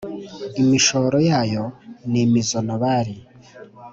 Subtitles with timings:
[0.61, 1.65] imishoro yayo
[2.09, 3.15] ni imizonobari.